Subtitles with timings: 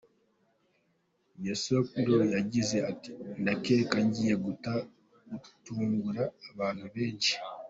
[1.45, 3.11] Youssou Ndour yagize ati:
[3.41, 7.33] «Ndakeka ngiye gutungura abantu benshi.